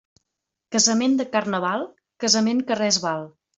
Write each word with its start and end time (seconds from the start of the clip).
Casament 0.75 1.13
de 1.19 1.27
Carnaval, 1.35 1.87
casament 2.25 2.67
que 2.71 2.81
res 2.83 3.01
val. 3.07 3.25